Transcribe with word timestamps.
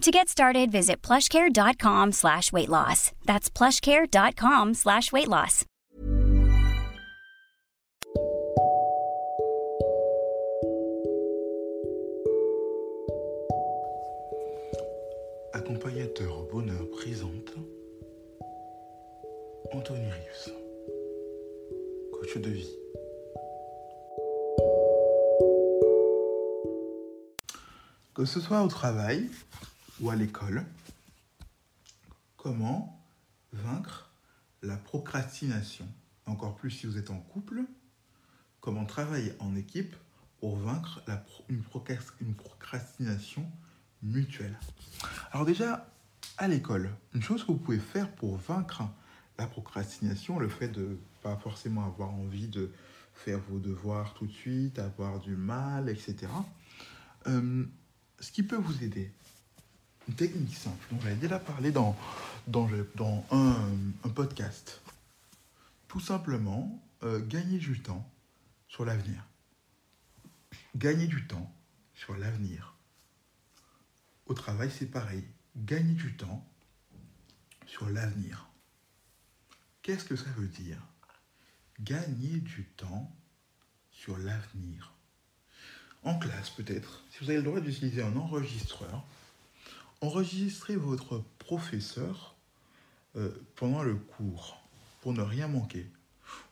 To 0.00 0.10
get 0.10 0.30
started, 0.30 0.72
visit 0.72 1.02
plushcare.com 1.02 2.12
slash 2.12 2.52
weight 2.52 2.70
loss. 2.70 3.12
That's 3.26 3.50
plushcare.com 3.50 4.72
slash 4.72 5.12
weight 5.12 5.28
loss. 5.28 5.66
Accompagnateur 15.52 16.44
bonheur 16.50 16.88
présente 16.92 17.52
Anthony 19.70 20.10
Rius, 20.10 20.50
coach 22.10 22.38
de 22.38 22.48
vie. 22.48 22.76
Que 28.14 28.24
ce 28.24 28.40
soit 28.40 28.62
au 28.62 28.68
travail 28.68 29.28
ou 30.00 30.10
à 30.10 30.16
l'école, 30.16 30.64
comment 32.36 33.00
vaincre 33.52 34.10
la 34.62 34.76
procrastination? 34.76 35.86
Encore 36.26 36.56
plus 36.56 36.70
si 36.70 36.86
vous 36.86 36.96
êtes 36.96 37.10
en 37.10 37.18
couple, 37.18 37.64
comment 38.60 38.84
travailler 38.84 39.34
en 39.40 39.56
équipe 39.56 39.94
pour 40.38 40.56
vaincre 40.56 41.02
la 41.06 41.16
pro- 41.16 41.44
une, 41.48 41.60
procrast- 41.62 42.12
une 42.20 42.34
procrastination 42.34 43.44
mutuelle? 44.02 44.56
Alors 45.32 45.44
déjà, 45.44 45.88
à 46.38 46.48
l'école, 46.48 46.90
une 47.14 47.22
chose 47.22 47.42
que 47.42 47.48
vous 47.52 47.58
pouvez 47.58 47.80
faire 47.80 48.10
pour 48.12 48.36
vaincre 48.36 48.82
la 49.38 49.46
procrastination, 49.46 50.38
le 50.38 50.48
fait 50.48 50.68
de 50.68 50.98
pas 51.22 51.36
forcément 51.36 51.84
avoir 51.86 52.10
envie 52.10 52.48
de 52.48 52.70
faire 53.14 53.38
vos 53.40 53.58
devoirs 53.58 54.14
tout 54.14 54.26
de 54.26 54.32
suite, 54.32 54.78
avoir 54.78 55.20
du 55.20 55.36
mal, 55.36 55.88
etc. 55.90 56.16
Euh, 57.26 57.66
ce 58.18 58.32
qui 58.32 58.42
peut 58.42 58.56
vous 58.56 58.82
aider, 58.82 59.12
technique 60.14 60.54
simple, 60.54 60.86
dont 60.90 61.00
j'avais 61.00 61.16
déjà 61.16 61.38
parlé 61.38 61.72
dans, 61.72 61.96
un 63.30 64.08
podcast. 64.14 64.80
Tout 65.88 66.00
simplement, 66.00 66.80
euh, 67.02 67.20
gagner 67.26 67.58
du 67.58 67.80
temps 67.80 68.08
sur 68.68 68.84
l'avenir. 68.84 69.24
Gagner 70.76 71.06
du 71.06 71.26
temps 71.26 71.52
sur 71.94 72.16
l'avenir. 72.16 72.74
Au 74.26 74.34
travail, 74.34 74.70
c'est 74.70 74.86
pareil. 74.86 75.24
Gagner 75.56 75.94
du 75.94 76.14
temps 76.16 76.46
sur 77.66 77.88
l'avenir. 77.88 78.48
Qu'est-ce 79.82 80.04
que 80.04 80.16
ça 80.16 80.30
veut 80.36 80.48
dire? 80.48 80.78
Gagner 81.80 82.38
du 82.38 82.64
temps 82.76 83.10
sur 83.90 84.18
l'avenir. 84.18 84.92
En 86.02 86.18
classe, 86.18 86.50
peut-être, 86.50 87.02
si 87.10 87.24
vous 87.24 87.30
avez 87.30 87.38
le 87.38 87.44
droit 87.44 87.60
d'utiliser 87.60 88.02
un 88.02 88.16
enregistreur, 88.16 89.04
enregistrez 90.00 90.76
votre 90.76 91.22
professeur 91.38 92.36
euh, 93.16 93.30
pendant 93.56 93.82
le 93.82 93.94
cours 93.96 94.62
pour 95.00 95.12
ne 95.12 95.22
rien 95.22 95.48
manquer. 95.48 95.86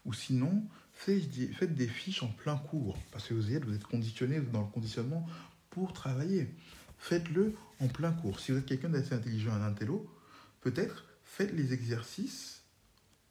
Ou 0.05 0.13
sinon, 0.13 0.65
faites 0.93 1.75
des, 1.75 1.87
fiches 1.87 2.23
en 2.23 2.29
plein 2.29 2.57
cours, 2.57 2.99
parce 3.13 3.29
que 3.29 3.35
vous 3.35 3.53
êtes, 3.53 3.65
vous 3.65 3.75
êtes 3.75 3.85
conditionné 3.85 4.41
dans 4.41 4.63
le 4.63 4.67
conditionnement 4.67 5.27
pour 5.71 5.93
travailler. 5.93 6.53
Faites-le 6.99 7.55
en 7.81 7.89
plein 7.89 8.13
cours. 8.13 8.41
Si 8.41 8.53
vous 8.53 8.59
êtes 8.59 8.67
quelqu'un 8.67 8.89
d'assez 8.89 9.15
intelligent, 9.15 9.53
un 9.53 9.63
intello, 9.63 10.11
peut-être 10.61 11.05
faites 11.23 11.53
les 11.53 11.73
exercices 11.73 12.63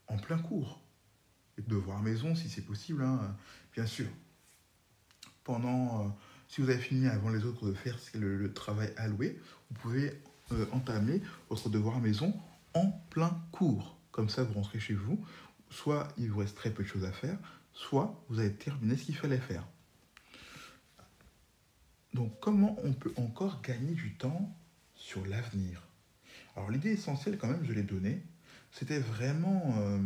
en 0.07 0.17
plein 0.17 0.38
cours. 0.38 0.79
Et 1.57 1.61
devoir 1.63 2.01
maison 2.01 2.35
si 2.35 2.49
c'est 2.49 2.61
possible, 2.61 3.03
hein, 3.03 3.35
bien 3.73 3.85
sûr. 3.85 4.07
Pendant, 5.44 6.05
euh, 6.05 6.09
si 6.47 6.62
vous 6.62 6.69
avez 6.69 6.80
fini 6.80 7.08
avant 7.08 7.30
les 7.30 7.46
autres 7.46 7.68
de 7.68 7.74
faire 7.74 7.97
le, 8.16 8.52
travail 8.53 8.94
alloué, 8.97 9.40
vous 9.69 9.80
pouvez 9.80 10.22
euh, 10.52 10.66
entamer 10.72 11.22
votre 11.50 11.69
devoir 11.69 12.00
maison 12.00 12.34
en 12.74 12.91
plein 13.09 13.41
cours. 13.52 13.97
Comme 14.12 14.30
ça, 14.30 14.44
vous 14.44 14.53
rentrez 14.53 14.80
chez 14.80 14.94
vous. 14.94 15.24
Soit 15.69 16.08
il 16.18 16.31
vous 16.31 16.40
reste 16.40 16.56
très 16.56 16.72
peu 16.72 16.84
de 16.84 16.88
choses 16.88 17.03
à 17.03 17.12
faire, 17.12 17.38
soit 17.74 18.24
vous 18.30 18.40
avez 18.40 18.53
terminé 18.53 18.96
ce 18.96 19.03
qu'il 19.03 19.16
fallait 19.16 19.38
faire. 19.38 19.68
Donc, 22.13 22.40
comment 22.40 22.78
on 22.84 22.94
peut 22.94 23.14
encore 23.18 23.62
gagner 23.62 23.94
du 23.94 24.16
temps 24.16 24.56
sur 24.96 25.25
l'avenir? 25.25 25.84
Alors, 26.56 26.72
l'idée 26.72 26.91
essentielle, 26.91 27.38
quand 27.38 27.47
même, 27.47 27.66
je 27.66 27.74
l'ai 27.74 27.84
donnée, 27.84 28.24
c'était 28.72 29.00
vraiment 29.00 29.75
euh, 29.78 30.00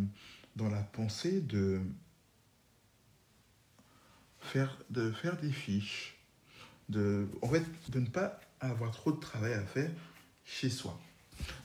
dans 0.55 0.69
la 0.69 0.81
pensée 0.81 1.39
de 1.41 1.81
faire, 4.39 4.77
de 4.89 5.11
faire 5.11 5.37
des 5.37 5.51
fiches, 5.51 6.20
de, 6.89 7.27
en 7.41 7.47
fait, 7.47 7.63
de 7.89 7.99
ne 7.99 8.07
pas 8.07 8.39
avoir 8.59 8.91
trop 8.91 9.11
de 9.11 9.19
travail 9.19 9.53
à 9.53 9.63
faire 9.63 9.89
chez 10.45 10.69
soi. 10.69 10.99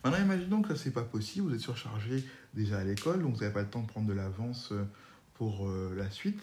Maintenant, 0.04 0.22
imaginons 0.22 0.62
que 0.62 0.74
ça, 0.74 0.82
c'est 0.82 0.90
pas 0.90 1.02
possible, 1.02 1.48
vous 1.48 1.54
êtes 1.54 1.60
surchargé 1.60 2.24
déjà 2.54 2.78
à 2.78 2.84
l'école, 2.84 3.22
donc 3.22 3.34
vous 3.34 3.40
n'avez 3.40 3.52
pas 3.52 3.62
le 3.62 3.68
temps 3.68 3.82
de 3.82 3.86
prendre 3.86 4.06
de 4.06 4.12
l'avance 4.12 4.70
euh, 4.72 4.84
pour 5.34 5.68
euh, 5.68 5.94
la 5.96 6.10
suite. 6.10 6.40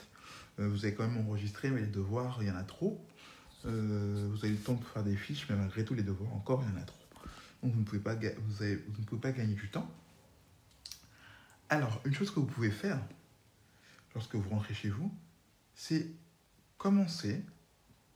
Euh, 0.59 0.67
vous 0.67 0.85
avez 0.85 0.93
quand 0.93 1.07
même 1.07 1.25
enregistré, 1.25 1.69
mais 1.71 1.81
les 1.81 1.87
devoirs, 1.87 2.37
il 2.41 2.47
y 2.47 2.51
en 2.51 2.55
a 2.55 2.63
trop. 2.63 3.03
Vous 3.63 4.39
avez 4.43 4.49
le 4.49 4.57
temps 4.57 4.75
pour 4.75 4.89
faire 4.89 5.05
des 5.05 5.15
fiches, 5.15 5.47
mais 5.49 5.55
malgré 5.55 5.85
tout, 5.85 5.93
les 5.93 6.03
devoirs, 6.03 6.33
encore, 6.33 6.61
il 6.67 6.73
y 6.73 6.77
en 6.77 6.81
a 6.81 6.85
trop. 6.85 6.99
Donc, 7.63 7.71
vous 7.71 7.79
ne 7.79 7.85
pouvez 7.85 8.01
pas, 8.01 8.13
vous 8.13 8.63
ne 8.65 9.05
pouvez 9.05 9.21
pas 9.21 9.31
gagner 9.31 9.53
du 9.53 9.69
temps. 9.69 9.89
Alors, 11.69 12.01
une 12.03 12.13
chose 12.13 12.29
que 12.29 12.41
vous 12.41 12.45
pouvez 12.45 12.71
faire 12.71 12.99
lorsque 14.13 14.35
vous 14.35 14.49
rentrez 14.49 14.73
chez 14.73 14.89
vous, 14.89 15.09
c'est 15.75 16.11
commencer 16.77 17.41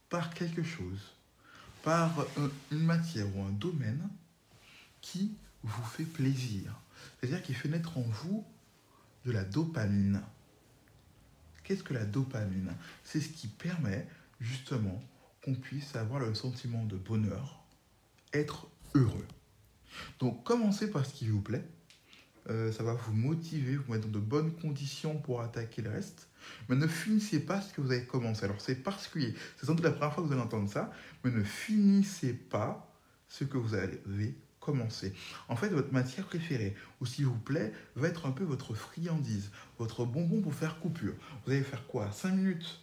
par 0.08 0.32
quelque 0.34 0.62
chose, 0.62 1.14
par 1.82 2.18
un- 2.20 2.50
une 2.72 2.84
matière 2.84 3.26
ou 3.36 3.42
un 3.42 3.50
domaine 3.50 4.08
qui 5.00 5.32
vous 5.62 5.84
fait 5.84 6.04
plaisir. 6.04 6.74
C'est-à-dire 7.20 7.42
qui 7.42 7.54
fait 7.54 7.68
naître 7.68 7.98
en 7.98 8.02
vous 8.02 8.44
de 9.24 9.32
la 9.32 9.44
dopamine. 9.44 10.22
Qu'est-ce 11.64 11.82
que 11.82 11.94
la 11.94 12.04
dopamine? 12.04 12.72
C'est 13.04 13.20
ce 13.20 13.28
qui 13.28 13.46
permet 13.48 14.06
justement 14.40 15.02
qu'on 15.44 15.54
puisse 15.54 15.94
avoir 15.96 16.20
le 16.20 16.34
sentiment 16.34 16.84
de 16.84 16.96
bonheur, 16.96 17.62
être 18.32 18.68
heureux. 18.94 19.26
Donc 20.18 20.44
commencez 20.44 20.90
par 20.90 21.04
ce 21.04 21.12
qui 21.12 21.28
vous 21.28 21.42
plaît. 21.42 21.64
Euh, 22.50 22.72
ça 22.72 22.82
va 22.82 22.94
vous 22.94 23.12
motiver, 23.12 23.76
vous 23.76 23.92
mettre 23.92 24.06
dans 24.08 24.18
de 24.18 24.24
bonnes 24.24 24.52
conditions 24.52 25.18
pour 25.18 25.42
attaquer 25.42 25.82
le 25.82 25.90
reste. 25.90 26.28
Mais 26.68 26.76
ne 26.76 26.86
finissez 26.86 27.40
pas 27.40 27.60
ce 27.60 27.72
que 27.74 27.80
vous 27.80 27.92
avez 27.92 28.04
commencé. 28.04 28.44
Alors 28.44 28.60
c'est 28.60 28.76
particulier. 28.76 29.34
C'est 29.56 29.66
sans 29.66 29.74
doute 29.74 29.84
la 29.84 29.90
première 29.90 30.14
fois 30.14 30.22
que 30.22 30.28
vous 30.28 30.32
allez 30.32 30.42
entendre 30.42 30.70
ça. 30.70 30.90
Mais 31.24 31.30
ne 31.30 31.42
finissez 31.42 32.32
pas 32.32 32.90
ce 33.28 33.44
que 33.44 33.58
vous 33.58 33.74
avez 33.74 34.34
commencé. 34.60 35.12
En 35.48 35.56
fait, 35.56 35.68
votre 35.68 35.92
matière 35.92 36.26
préférée, 36.26 36.74
ou 37.00 37.06
s'il 37.06 37.26
vous 37.26 37.38
plaît, 37.38 37.72
va 37.96 38.08
être 38.08 38.26
un 38.26 38.32
peu 38.32 38.44
votre 38.44 38.74
friandise, 38.74 39.50
votre 39.78 40.04
bonbon 40.04 40.40
pour 40.40 40.54
faire 40.54 40.80
coupure. 40.80 41.14
Vous 41.44 41.52
allez 41.52 41.62
faire 41.62 41.86
quoi? 41.86 42.10
5 42.10 42.32
minutes 42.32 42.80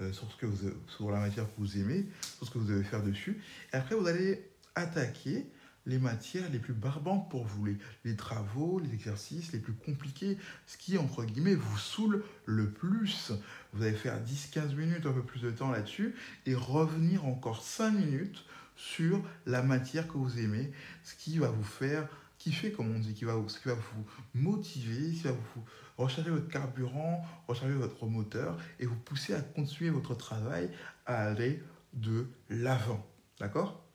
euh, 0.00 0.12
sur, 0.12 0.30
ce 0.30 0.36
que 0.36 0.46
vous, 0.46 0.70
sur 0.86 1.10
la 1.10 1.18
matière 1.18 1.44
que 1.44 1.58
vous 1.58 1.76
aimez, 1.76 2.06
sur 2.36 2.46
ce 2.46 2.52
que 2.52 2.58
vous 2.58 2.68
devez 2.68 2.84
faire 2.84 3.02
dessus. 3.02 3.40
Et 3.72 3.76
après, 3.76 3.94
vous 3.94 4.06
allez 4.06 4.48
attaquer 4.74 5.46
les 5.88 5.98
matières 5.98 6.48
les 6.50 6.58
plus 6.58 6.74
barbantes 6.74 7.28
pour 7.30 7.44
vous, 7.44 7.66
les, 8.04 8.16
travaux, 8.16 8.78
les 8.78 8.92
exercices 8.94 9.52
les 9.52 9.58
plus 9.58 9.72
compliqués, 9.72 10.38
ce 10.66 10.76
qui, 10.76 10.98
entre 10.98 11.24
guillemets, 11.24 11.54
vous 11.54 11.78
saoule 11.78 12.22
le 12.44 12.70
plus. 12.70 13.32
Vous 13.72 13.82
allez 13.82 13.96
faire 13.96 14.22
10-15 14.22 14.76
minutes, 14.76 15.06
un 15.06 15.12
peu 15.12 15.22
plus 15.22 15.40
de 15.40 15.50
temps 15.50 15.70
là-dessus, 15.70 16.14
et 16.46 16.54
revenir 16.54 17.24
encore 17.24 17.62
5 17.62 17.90
minutes 17.90 18.44
sur 18.76 19.20
la 19.46 19.62
matière 19.62 20.06
que 20.06 20.18
vous 20.18 20.38
aimez, 20.38 20.70
ce 21.02 21.16
qui 21.16 21.38
va 21.38 21.48
vous 21.48 21.64
faire, 21.64 22.06
kiffer, 22.38 22.70
comme 22.70 22.94
on 22.94 22.98
dit, 22.98 23.14
qui 23.14 23.24
va, 23.24 23.34
qui 23.48 23.68
va 23.68 23.74
vous 23.74 24.04
motiver, 24.34 25.12
qui 25.12 25.22
va 25.22 25.32
vous 25.32 25.64
recharger 25.96 26.30
votre 26.30 26.48
carburant, 26.48 27.24
recharger 27.48 27.74
votre 27.74 28.06
moteur 28.06 28.56
et 28.78 28.86
vous 28.86 28.94
pousser 28.94 29.34
à 29.34 29.40
continuer 29.40 29.90
votre 29.90 30.14
travail, 30.14 30.70
à 31.06 31.24
aller 31.24 31.62
de 31.94 32.28
l'avant. 32.50 33.04
D'accord? 33.40 33.87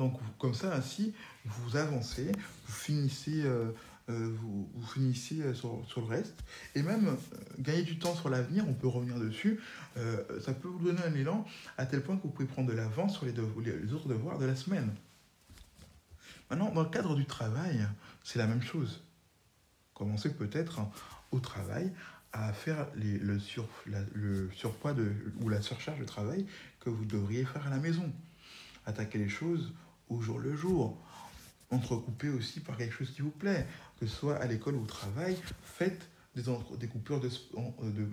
Donc, 0.00 0.18
comme 0.38 0.54
ça, 0.54 0.74
ainsi, 0.74 1.12
vous 1.44 1.76
avancez, 1.76 2.32
vous 2.32 2.72
finissez, 2.72 3.42
euh, 3.44 3.70
euh, 4.08 4.34
vous, 4.40 4.86
finissez 4.94 5.42
euh, 5.42 5.52
sur, 5.52 5.84
le 5.98 6.06
reste. 6.06 6.42
Et 6.74 6.80
même 6.80 7.18
gagner 7.58 7.82
du 7.82 7.98
temps 7.98 8.14
sur 8.14 8.30
l'avenir, 8.30 8.64
on 8.66 8.72
peut 8.72 8.88
revenir 8.88 9.20
dessus, 9.20 9.60
ça 10.40 10.54
peut 10.54 10.68
vous 10.68 10.78
donner 10.78 11.02
un 11.02 11.14
élan 11.14 11.44
à 11.76 11.84
tel 11.84 12.02
point 12.02 12.16
que 12.16 12.22
vous 12.22 12.30
pouvez 12.30 12.48
prendre 12.48 12.70
de 12.70 12.74
l'avance 12.74 13.12
sur 13.12 13.26
les, 13.26 13.38
autres 13.92 14.08
devoirs 14.08 14.38
de 14.38 14.46
la 14.46 14.56
semaine. 14.56 14.90
Maintenant, 16.48 16.72
dans 16.72 16.82
le 16.82 16.88
cadre 16.88 17.14
du 17.14 17.26
travail, 17.26 17.86
c'est 18.24 18.38
la 18.38 18.46
même 18.46 18.62
chose. 18.62 19.02
Commencez 19.92 20.32
peut-être 20.32 20.80
au 21.30 21.40
travail 21.40 21.92
à 22.32 22.54
faire 22.54 22.86
le, 22.94 23.38
surpoids 23.38 24.94
de, 24.94 25.12
ou 25.42 25.50
la 25.50 25.60
surcharge 25.60 26.00
de 26.00 26.06
travail 26.06 26.46
que 26.80 26.88
vous 26.88 27.04
devriez 27.04 27.44
faire 27.44 27.66
à 27.66 27.70
la 27.70 27.76
maison. 27.76 28.10
Attaquer 28.86 29.18
les 29.18 29.28
choses 29.28 29.74
au 30.10 30.20
jour 30.20 30.38
le 30.38 30.54
jour. 30.54 30.98
Entrecouper 31.70 32.28
aussi 32.28 32.60
par 32.60 32.76
quelque 32.76 32.92
chose 32.92 33.10
qui 33.12 33.22
vous 33.22 33.30
plaît, 33.30 33.66
que 33.98 34.06
ce 34.06 34.14
soit 34.14 34.36
à 34.36 34.46
l'école 34.46 34.74
ou 34.74 34.82
au 34.82 34.86
travail. 34.86 35.38
Faites 35.62 36.08
des, 36.34 36.42
des, 36.78 36.86
coupures 36.88 37.20
de, 37.20 37.30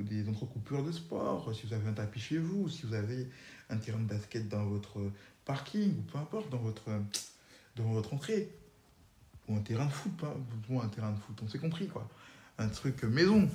des 0.03 0.29
entrecoupures 0.29 0.83
de 0.83 0.91
sport, 0.91 1.53
si 1.55 1.65
vous 1.67 1.73
avez 1.73 1.87
un 1.89 1.93
tapis 1.93 2.19
chez 2.19 2.37
vous, 2.37 2.69
si 2.69 2.85
vous 2.85 2.93
avez 2.93 3.29
un 3.69 3.77
terrain 3.77 3.99
de 3.99 4.05
basket 4.05 4.47
dans 4.47 4.65
votre 4.65 5.11
parking, 5.45 5.97
ou 5.97 6.01
peu 6.03 6.17
importe, 6.17 6.49
dans 6.49 6.59
votre, 6.59 6.89
dans 7.75 7.91
votre 7.91 8.13
entrée. 8.13 8.49
Ou 9.47 9.55
un 9.55 9.61
terrain 9.61 9.85
de 9.85 9.91
foot, 9.91 10.11
pas 10.17 10.35
un 10.83 10.89
terrain 10.89 11.11
de 11.11 11.19
foot, 11.19 11.39
on 11.41 11.47
s'est 11.47 11.59
compris 11.59 11.87
quoi. 11.87 12.07
Un 12.57 12.67
truc 12.67 13.03
maison, 13.03 13.49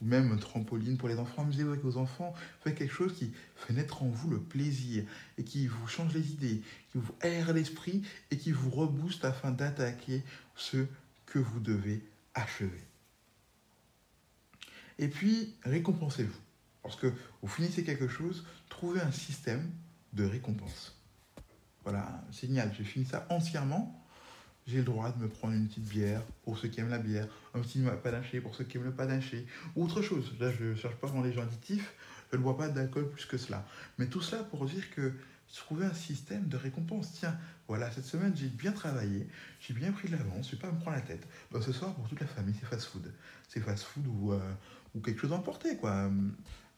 ou 0.00 0.06
même 0.06 0.38
trampoline 0.38 0.96
pour 0.96 1.08
les 1.08 1.18
enfants, 1.18 1.42
amusez-vous 1.42 1.70
avec 1.70 1.82
vos 1.82 1.96
enfants, 1.96 2.34
faites 2.60 2.76
quelque 2.76 2.92
chose 2.92 3.14
qui 3.14 3.32
fait 3.56 3.72
naître 3.72 4.02
en 4.02 4.08
vous 4.08 4.30
le 4.30 4.40
plaisir 4.40 5.04
et 5.38 5.44
qui 5.44 5.66
vous 5.66 5.86
change 5.86 6.14
les 6.14 6.32
idées, 6.32 6.62
qui 6.92 6.98
vous 6.98 7.14
aère 7.20 7.52
l'esprit 7.52 8.02
et 8.30 8.38
qui 8.38 8.52
vous 8.52 8.70
rebooste 8.70 9.24
afin 9.24 9.50
d'attaquer 9.50 10.22
ce 10.54 10.86
que 11.26 11.38
vous 11.38 11.60
devez 11.60 12.02
achever. 12.34 12.84
Et 14.98 15.08
puis, 15.08 15.54
récompensez-vous. 15.64 16.38
Lorsque 16.84 17.06
vous 17.42 17.48
finissez 17.48 17.84
quelque 17.84 18.08
chose, 18.08 18.46
trouvez 18.68 19.00
un 19.00 19.12
système 19.12 19.70
de 20.12 20.24
récompense. 20.24 20.96
Voilà, 21.82 22.24
génial, 22.30 22.74
j'ai 22.76 22.84
fini 22.84 23.04
ça 23.04 23.26
entièrement 23.28 24.05
j'ai 24.66 24.78
le 24.78 24.84
droit 24.84 25.12
de 25.12 25.22
me 25.22 25.28
prendre 25.28 25.54
une 25.54 25.68
petite 25.68 25.88
bière 25.88 26.22
pour 26.42 26.58
ceux 26.58 26.68
qui 26.68 26.80
aiment 26.80 26.90
la 26.90 26.98
bière, 26.98 27.28
un 27.54 27.60
petit 27.60 27.82
panaché 28.02 28.40
pour 28.40 28.54
ceux 28.54 28.64
qui 28.64 28.76
aiment 28.76 28.84
le 28.84 28.92
panaché, 28.92 29.46
ou 29.76 29.84
autre 29.84 30.02
chose. 30.02 30.34
Là, 30.40 30.50
je 30.50 30.64
ne 30.64 30.74
cherche 30.74 30.96
pas 30.96 31.08
dans 31.08 31.22
les 31.22 31.32
gens 31.32 31.42
additifs, 31.42 31.94
je 32.32 32.36
ne 32.36 32.42
bois 32.42 32.56
pas 32.56 32.68
d'alcool 32.68 33.08
plus 33.10 33.26
que 33.26 33.36
cela. 33.36 33.64
Mais 33.98 34.06
tout 34.06 34.20
cela 34.20 34.42
pour 34.42 34.66
dire 34.66 34.90
que 34.90 35.12
trouver 35.54 35.86
un 35.86 35.94
système 35.94 36.48
de 36.48 36.56
récompense. 36.56 37.12
Tiens, 37.12 37.36
voilà, 37.68 37.90
cette 37.90 38.04
semaine, 38.04 38.34
j'ai 38.36 38.48
bien 38.48 38.72
travaillé, 38.72 39.26
j'ai 39.60 39.74
bien 39.74 39.92
pris 39.92 40.08
de 40.08 40.16
l'avance, 40.16 40.50
je 40.50 40.56
ne 40.56 40.60
vais 40.60 40.68
pas 40.68 40.72
me 40.72 40.78
prendre 40.78 40.96
la 40.96 41.02
tête. 41.02 41.26
Ben, 41.50 41.60
ce 41.60 41.72
soir, 41.72 41.94
pour 41.94 42.08
toute 42.08 42.20
la 42.20 42.26
famille, 42.26 42.54
c'est 42.58 42.66
fast-food. 42.66 43.12
C'est 43.48 43.60
fast-food 43.60 44.06
ou, 44.06 44.32
euh, 44.32 44.52
ou 44.94 45.00
quelque 45.00 45.20
chose 45.20 45.30
d'emporté, 45.30 45.76
quoi. 45.76 46.10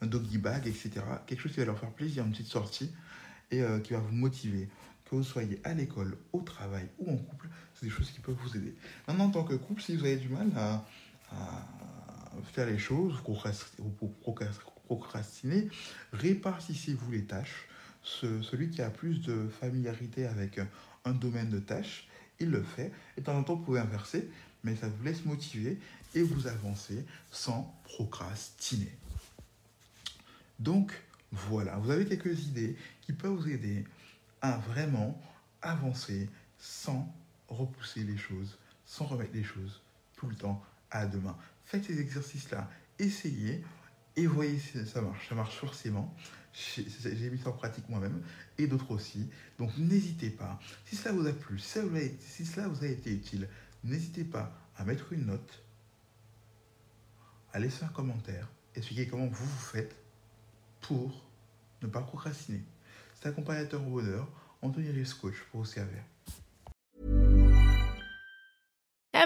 Un 0.00 0.06
doggy 0.06 0.38
bag, 0.38 0.67
etc. 0.67 0.91
Quelque 1.26 1.41
chose 1.41 1.52
qui 1.52 1.58
va 1.58 1.67
leur 1.67 1.79
faire 1.79 1.91
plaisir, 1.91 2.25
une 2.25 2.31
petite 2.31 2.46
sortie, 2.46 2.93
et 3.50 3.62
euh, 3.62 3.81
qui 3.81 3.94
va 3.94 3.99
vous 3.99 4.14
motiver 4.14 4.69
que 5.05 5.17
vous 5.17 5.25
soyez 5.25 5.61
à 5.64 5.73
l'école, 5.75 6.19
au 6.32 6.43
travail 6.43 6.88
ou 6.99 7.11
en 7.11 7.17
couple, 7.17 7.49
des 7.82 7.90
choses 7.90 8.10
qui 8.10 8.20
peuvent 8.20 8.36
vous 8.42 8.56
aider. 8.56 8.75
Maintenant, 9.06 9.26
en 9.26 9.30
tant 9.30 9.44
que 9.44 9.54
couple, 9.54 9.82
si 9.82 9.96
vous 9.96 10.04
avez 10.04 10.16
du 10.16 10.28
mal 10.28 10.50
à, 10.56 10.84
faire 12.52 12.66
les 12.66 12.78
choses, 12.78 13.14
vous 13.78 14.14
procrastiner, 14.86 15.69
répartissez-vous 16.12 17.10
les 17.10 17.25
tâches. 17.25 17.69
celui 18.02 18.70
qui 18.70 18.80
a 18.80 18.90
plus 18.90 19.20
de 19.20 19.48
familiarité 19.60 20.26
avec 20.26 20.60
un 21.04 21.12
domaine 21.12 21.50
de 21.50 21.58
tâches, 21.58 22.08
il 22.40 22.50
le 22.50 22.62
fait. 22.62 22.92
Et 23.16 23.20
de 23.20 23.26
temps 23.26 23.36
en 23.36 23.42
temps, 23.42 23.56
vous 23.56 23.64
pouvez 23.64 23.81
inverser, 23.81 24.31
mais 24.64 24.76
ça 24.76 24.88
vous 24.88 25.04
laisse 25.04 25.24
motiver 25.24 25.78
et 26.14 26.22
vous 26.22 26.46
avancer 26.46 27.04
sans 27.31 27.74
procrastiner. 27.84 28.92
Donc, 30.58 30.92
voilà, 31.31 31.76
vous 31.76 31.90
avez 31.90 32.06
quelques 32.06 32.46
idées 32.46 32.76
qui 33.02 33.12
peuvent 33.12 33.32
vous 33.32 33.48
aider 33.48 33.84
à 34.40 34.56
vraiment 34.58 35.20
avancer 35.62 36.28
sans 36.58 37.12
repousser 37.48 38.04
les 38.04 38.16
choses, 38.16 38.58
sans 38.84 39.06
remettre 39.06 39.34
les 39.34 39.44
choses 39.44 39.82
tout 40.16 40.26
le 40.26 40.36
temps 40.36 40.62
à 40.90 41.06
demain. 41.06 41.36
Faites 41.64 41.84
ces 41.84 42.00
exercices-là, 42.00 42.70
essayez 42.98 43.64
et 44.16 44.26
voyez 44.26 44.58
si 44.58 44.84
ça 44.86 45.00
marche. 45.00 45.28
Ça 45.28 45.34
marche 45.34 45.56
forcément. 45.56 46.14
J'ai 46.52 47.30
mis 47.30 47.38
ça 47.38 47.50
en 47.50 47.52
pratique 47.52 47.88
moi-même 47.88 48.22
et 48.56 48.66
d'autres 48.66 48.90
aussi. 48.90 49.28
Donc 49.58 49.76
n'hésitez 49.78 50.30
pas. 50.30 50.58
Si 50.86 50.96
cela 50.96 51.14
vous 51.14 51.26
a 51.26 51.32
plu, 51.32 51.58
si 51.58 52.46
cela 52.46 52.68
vous 52.68 52.84
a 52.84 52.88
été 52.88 53.12
utile, 53.12 53.48
n'hésitez 53.84 54.24
pas 54.24 54.52
à 54.76 54.84
mettre 54.84 55.12
une 55.12 55.26
note, 55.26 55.62
à 57.52 57.60
laisser 57.60 57.84
un 57.84 57.88
commentaire, 57.88 58.48
expliquer 58.74 59.06
comment 59.06 59.26
vous 59.26 59.44
vous 59.44 59.58
faites 59.58 59.94
pour 60.80 61.24
ne 61.82 61.86
pas 61.86 62.00
procrastiner. 62.00 62.62
C'est 63.14 63.28
accompagnateur 63.28 63.86
au 63.86 63.90
bonheur, 63.90 64.28
Anthony 64.62 64.90
Rives 64.90 65.16
Coach 65.18 65.36
pour 65.50 65.60
vous 65.60 65.66
servir. 65.66 66.02